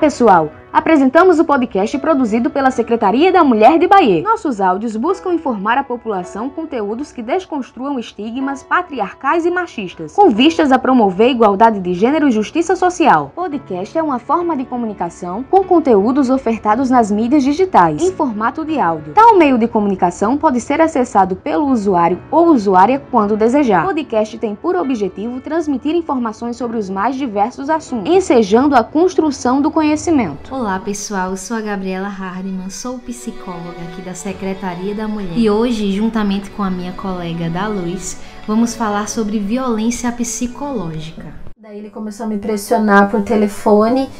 [0.00, 0.52] Pessoal!
[0.76, 4.20] Apresentamos o podcast produzido pela Secretaria da Mulher de Bahia.
[4.20, 10.70] Nossos áudios buscam informar a população conteúdos que desconstruam estigmas patriarcais e machistas, com vistas
[10.70, 13.32] a promover igualdade de gênero e justiça social.
[13.34, 18.78] Podcast é uma forma de comunicação com conteúdos ofertados nas mídias digitais, em formato de
[18.78, 19.14] áudio.
[19.14, 23.86] Tal meio de comunicação pode ser acessado pelo usuário ou usuária quando desejar.
[23.86, 29.70] Podcast tem por objetivo transmitir informações sobre os mais diversos assuntos, ensejando a construção do
[29.70, 30.54] conhecimento.
[30.54, 35.38] Olá, Olá pessoal, eu sou a Gabriela Hardman, sou psicóloga aqui da Secretaria da Mulher
[35.38, 41.32] e hoje, juntamente com a minha colega da Luz, vamos falar sobre violência psicológica.
[41.56, 44.10] Daí ele começou a me pressionar por telefone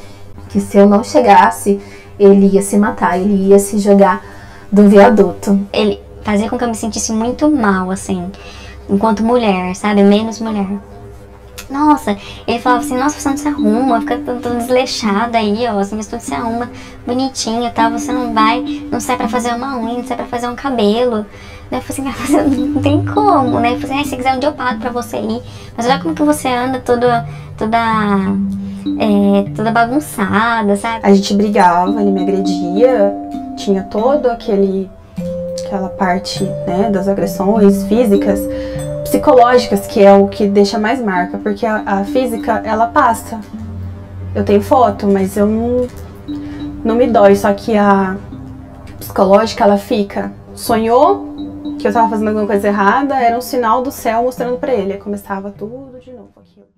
[0.49, 1.81] que se eu não chegasse,
[2.17, 4.25] ele ia se matar, ele ia se jogar
[4.71, 5.67] do viaduto.
[5.73, 8.31] Ele fazia com que eu me sentisse muito mal, assim,
[8.89, 10.01] enquanto mulher, sabe?
[10.05, 10.79] Menos mulher.
[11.69, 15.97] Nossa, ele falava assim, nossa, você não se arruma, fica tudo desleixada aí, ó, assim,
[15.97, 16.71] você não se arruma
[17.05, 17.89] bonitinha, tá?
[17.89, 21.27] Você não vai, não sai pra fazer uma unha, não sai pra fazer um cabelo.
[21.69, 23.73] Daí eu falei assim, não tem como, né?
[23.73, 25.43] Eu falei assim, ah, se quiser um dia eu pago pra você ir.
[25.77, 27.27] Mas olha como que você anda toda,
[27.59, 27.79] toda,
[28.99, 31.01] é, toda bagunçada, sabe?
[31.03, 33.13] A gente brigava, ele me agredia,
[33.57, 34.89] tinha todo aquele,
[35.67, 38.41] aquela parte, né, das agressões físicas
[39.17, 43.41] psicológicas, que é o que deixa mais marca, porque a, a física, ela passa.
[44.35, 45.87] Eu tenho foto, mas eu não,
[46.85, 48.17] não me dói, só que a
[48.99, 50.33] psicológica, ela fica.
[50.55, 51.35] Sonhou
[51.79, 54.93] que eu tava fazendo alguma coisa errada, era um sinal do céu mostrando para ele.
[54.93, 56.76] Aí começava tudo de novo aquilo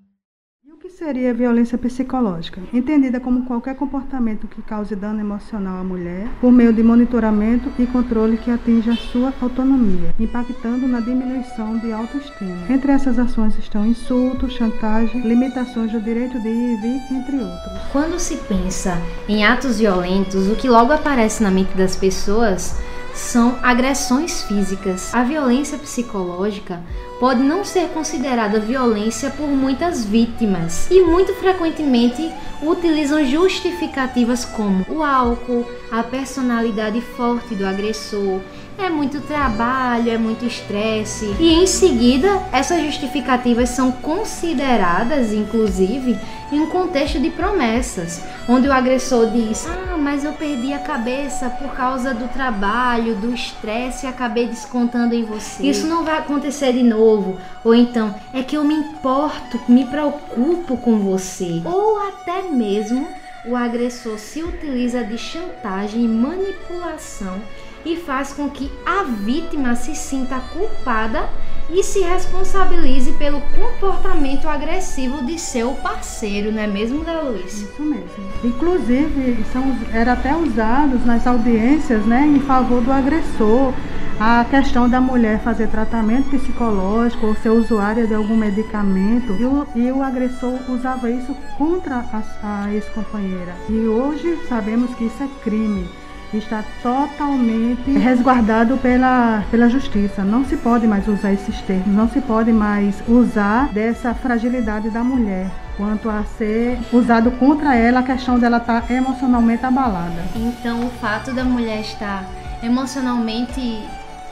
[0.98, 2.60] seria violência psicológica?
[2.72, 7.86] Entendida como qualquer comportamento que cause dano emocional à mulher, por meio de monitoramento e
[7.86, 12.66] controle que atinja sua autonomia, impactando na diminuição de autoestima.
[12.68, 17.78] Entre essas ações estão insultos, chantagem, limitações do direito de ir e vir, entre outros.
[17.92, 22.76] Quando se pensa em atos violentos, o que logo aparece na mente das pessoas
[23.18, 25.12] são agressões físicas.
[25.12, 26.80] A violência psicológica
[27.18, 35.02] pode não ser considerada violência por muitas vítimas e muito frequentemente utilizam justificativas como o
[35.02, 38.40] álcool, a personalidade forte do agressor,
[38.78, 41.34] é muito trabalho, é muito estresse.
[41.38, 46.16] E em seguida, essas justificativas são consideradas, inclusive,
[46.52, 51.50] em um contexto de promessas, onde o agressor diz: Ah, mas eu perdi a cabeça
[51.50, 55.66] por causa do trabalho, do estresse acabei descontando em você.
[55.66, 57.38] Isso não vai acontecer de novo.
[57.64, 61.60] Ou então, é que eu me importo, me preocupo com você.
[61.64, 63.06] Ou até mesmo
[63.44, 67.40] o agressor se utiliza de chantagem e manipulação
[67.84, 71.28] e faz com que a vítima se sinta culpada
[71.70, 77.60] e se responsabilize pelo comportamento agressivo de seu parceiro, não é mesmo, Zé Luiz?
[77.62, 78.08] Isso mesmo.
[78.42, 83.74] Inclusive, são, era até usados nas audiências né, em favor do agressor.
[84.20, 89.66] A questão da mulher fazer tratamento psicológico ou ser usuária de algum medicamento e o,
[89.76, 93.54] e o agressor usava isso contra a, a ex-companheira.
[93.68, 95.88] E hoje sabemos que isso é crime
[96.34, 100.22] está totalmente resguardado pela, pela justiça.
[100.22, 105.02] Não se pode mais usar esses termos, não se pode mais usar dessa fragilidade da
[105.02, 110.24] mulher quanto a ser usado contra ela a questão dela estar tá emocionalmente abalada.
[110.34, 112.28] Então, o fato da mulher estar
[112.62, 113.80] emocionalmente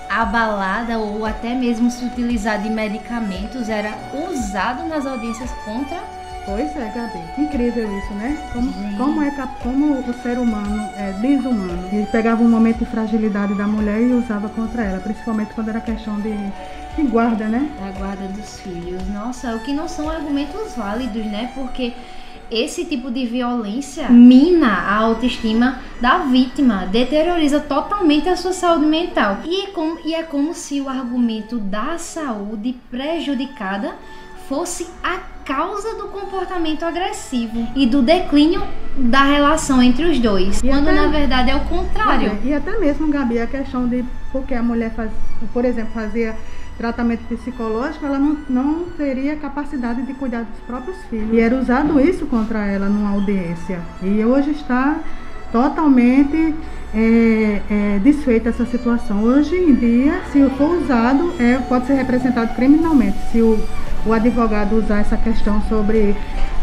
[0.08, 6.92] abalada ou até mesmo se utilizar de medicamentos era usado nas audiências contra Pois é,
[6.94, 7.18] Gabi.
[7.36, 8.38] Incrível isso, né?
[8.52, 11.88] Como, como, é, como o ser humano é desumano.
[11.90, 15.80] Ele pegava um momento de fragilidade da mulher e usava contra ela, principalmente quando era
[15.80, 16.32] questão de,
[16.94, 17.68] de guarda, né?
[17.80, 19.02] Da guarda dos filhos.
[19.08, 21.50] Nossa, o que não são argumentos válidos, né?
[21.52, 21.94] Porque
[22.50, 29.38] esse tipo de violência mina a autoestima da vítima, deterioriza totalmente a sua saúde mental.
[29.44, 33.94] E é como, e é como se o argumento da saúde prejudicada
[34.48, 38.62] fosse a causa do comportamento agressivo e do declínio
[38.96, 42.38] da relação entre os dois, e quando até, na verdade é o contrário.
[42.44, 45.10] e até mesmo, Gabi, a questão de porque a mulher faz,
[45.52, 46.36] por exemplo, fazia
[46.76, 51.32] tratamento psicológico, ela não, não teria capacidade de cuidar dos próprios filhos.
[51.32, 53.80] E era usado isso contra ela numa audiência.
[54.02, 54.96] E hoje está
[55.50, 56.54] totalmente
[56.94, 59.22] é, é, desfeita essa situação.
[59.22, 63.16] Hoje em dia, se for usado, é, pode ser representado criminalmente.
[63.32, 63.58] Se o
[64.06, 66.16] o advogado usar essa questão sobre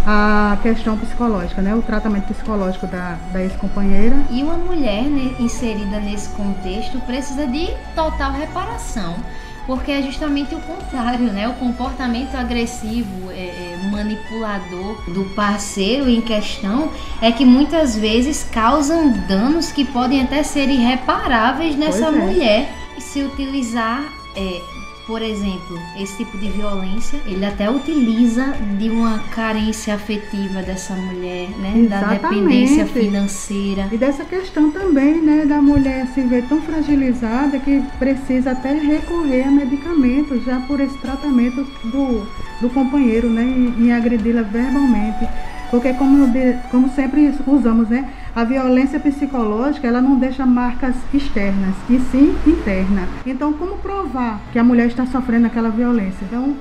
[0.06, 1.75] a questão psicológica, né?
[1.75, 4.16] O tratamento psicológico da, da ex-companheira.
[4.31, 9.16] E uma mulher né, inserida nesse contexto precisa de total reparação.
[9.65, 11.48] Porque é justamente o contrário, né?
[11.48, 19.12] O comportamento agressivo, é, é, manipulador do parceiro em questão é que muitas vezes causam
[19.27, 22.12] danos que podem até ser irreparáveis nessa é.
[22.12, 24.04] mulher se utilizar
[24.36, 24.62] é,
[25.06, 31.50] por exemplo, esse tipo de violência, ele até utiliza de uma carência afetiva dessa mulher,
[31.60, 31.88] né?
[31.90, 32.22] Da Exatamente.
[32.22, 33.90] dependência financeira.
[33.92, 39.44] E dessa questão também, né, da mulher se ver tão fragilizada que precisa até recorrer
[39.44, 42.26] a medicamentos já por esse tratamento do,
[42.62, 45.28] do companheiro, né, em agredi-la verbalmente.
[45.74, 46.31] Porque como,
[46.70, 53.08] como sempre usamos, né, a violência psicológica, ela não deixa marcas externas, e sim interna.
[53.25, 56.24] Então, como provar que a mulher está sofrendo aquela violência?
[56.25, 56.56] Então,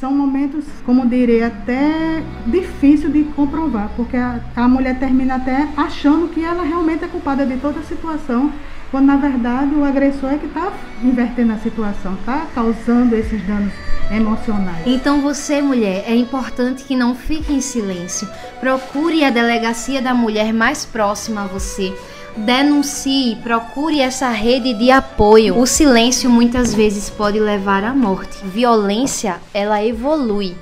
[0.00, 6.28] são momentos, como direi, até difícil de comprovar, porque a, a mulher termina até achando
[6.28, 8.50] que ela realmente é culpada de toda a situação,
[8.94, 13.72] quando na verdade o agressor é que está invertendo a situação, está causando esses danos
[14.08, 14.86] emocionais.
[14.86, 18.28] Então você, mulher, é importante que não fique em silêncio.
[18.60, 21.92] Procure a delegacia da mulher mais próxima a você.
[22.36, 25.58] Denuncie, procure essa rede de apoio.
[25.58, 28.44] O silêncio muitas vezes pode levar à morte.
[28.44, 30.56] Violência, ela evolui.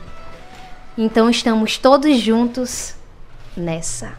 [0.96, 2.94] Então estamos todos juntos
[3.54, 4.14] nessa.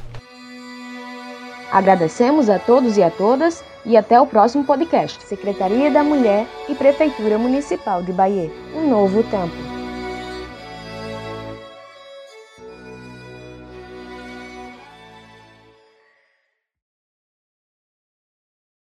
[1.72, 5.22] Agradecemos a todos e a todas e até o próximo podcast.
[5.24, 8.52] Secretaria da Mulher e Prefeitura Municipal de Bahia.
[8.76, 9.63] Um novo tempo.